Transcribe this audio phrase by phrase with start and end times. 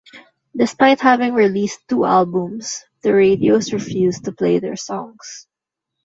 [0.57, 5.45] Despite having released two albums the radios refused to play their songs.